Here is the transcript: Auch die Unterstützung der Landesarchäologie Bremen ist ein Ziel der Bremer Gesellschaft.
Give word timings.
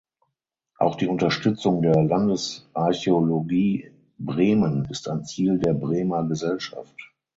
Auch 0.79 0.95
die 0.95 1.05
Unterstützung 1.05 1.83
der 1.83 1.93
Landesarchäologie 1.93 3.91
Bremen 4.17 4.85
ist 4.85 5.07
ein 5.07 5.25
Ziel 5.25 5.59
der 5.59 5.75
Bremer 5.75 6.23
Gesellschaft. 6.27 6.97